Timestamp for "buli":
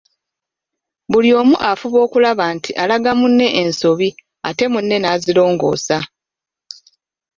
1.11-1.29